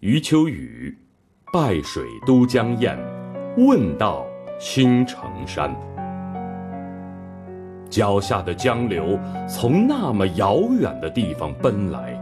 [0.00, 0.94] 余秋雨，
[1.54, 2.98] 拜水都江堰，
[3.56, 4.26] 问道
[4.60, 5.74] 青城山。
[7.88, 12.14] 脚下的江流从那么遥远的地方奔来，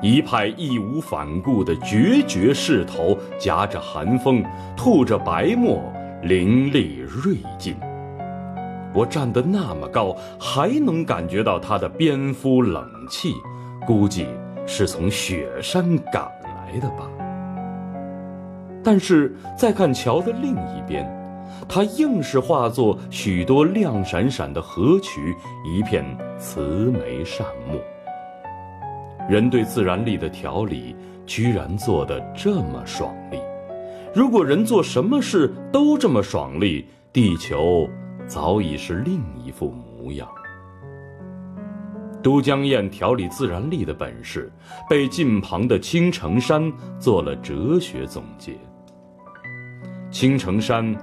[0.00, 4.44] 一派义无反顾的决绝势头，夹着寒风，
[4.76, 5.92] 吐着白沫，
[6.22, 7.74] 凌厉锐劲。
[8.94, 13.34] 我站得那么高，还能感觉到他的蝙蝠冷气，
[13.84, 14.28] 估计
[14.68, 16.30] 是从雪山赶
[16.72, 17.08] 来的吧。
[18.84, 21.06] 但是再看桥的另一边，
[21.68, 26.04] 它硬是化作许多亮闪闪的河渠，一片
[26.38, 27.80] 慈眉善目。
[29.28, 30.96] 人对自然力的调理，
[31.26, 33.38] 居然做得这么爽利。
[34.14, 37.86] 如果人做什么事都这么爽利，地球
[38.26, 40.26] 早已是另一副模样。
[42.28, 44.52] 都江堰调理自然力的本事，
[44.86, 48.52] 被近旁的青城山做了哲学总结。
[50.10, 50.94] 青城山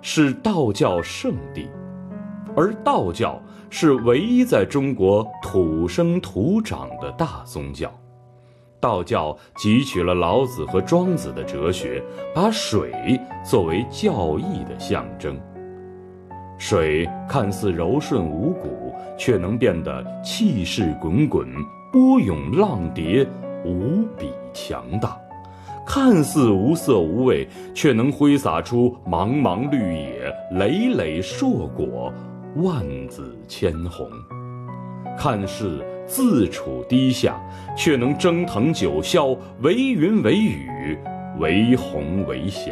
[0.00, 1.68] 是道教圣地，
[2.56, 3.40] 而道教
[3.70, 7.88] 是唯一在中国土生土长的大宗教。
[8.80, 12.02] 道教汲取了老子和庄子的哲学，
[12.34, 12.90] 把水
[13.44, 15.40] 作为教义的象征。
[16.64, 21.44] 水看似柔顺无骨，却能变得气势滚滚、
[21.90, 23.26] 波涌浪叠，
[23.64, 25.18] 无比强大。
[25.84, 32.14] 看似无色无味，却能挥洒出茫茫绿野、累累硕果、
[32.54, 34.06] 万紫千红；
[35.18, 37.40] 看似自处低下，
[37.76, 40.96] 却能蒸腾九霄，为云为雨，
[41.40, 42.70] 为虹为霞。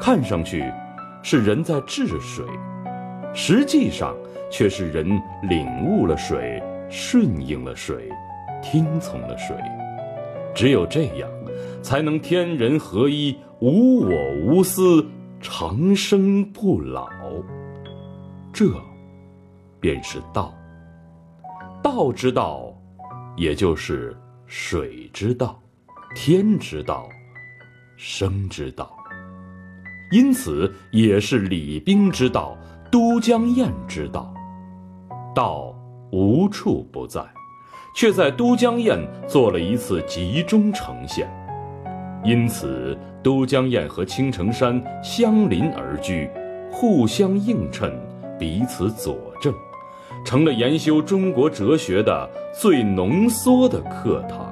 [0.00, 0.64] 看上去
[1.22, 2.44] 是人在治水，
[3.34, 4.16] 实际上
[4.50, 5.08] 却是人
[5.42, 8.10] 领悟了水，顺应了水，
[8.62, 9.56] 听从了水。
[10.54, 11.28] 只有这样。
[11.82, 15.04] 才能天人合一，无我无私，
[15.40, 17.08] 长生不老。
[18.52, 18.64] 这，
[19.80, 20.54] 便是道。
[21.82, 22.72] 道之道，
[23.36, 25.60] 也就是水之道，
[26.14, 27.08] 天之道，
[27.96, 28.96] 生之道。
[30.12, 32.54] 因此，也是礼兵之道，
[32.90, 34.30] 都江堰之道。
[35.34, 35.74] 道
[36.10, 37.22] 无处不在，
[37.96, 41.26] 却在都江堰做了一次集中呈现。
[42.22, 46.28] 因此，都江堰和青城山相邻而居，
[46.70, 47.90] 互相映衬，
[48.38, 49.54] 彼此佐证，
[50.26, 54.51] 成了研修中国哲学的最浓缩的课堂。